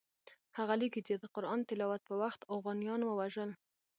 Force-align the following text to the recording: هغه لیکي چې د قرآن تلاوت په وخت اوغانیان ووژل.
هغه 0.57 0.73
لیکي 0.81 1.01
چې 1.07 1.13
د 1.17 1.23
قرآن 1.35 1.59
تلاوت 1.69 2.01
په 2.09 2.13
وخت 2.21 2.41
اوغانیان 2.53 3.01
ووژل. 3.03 3.49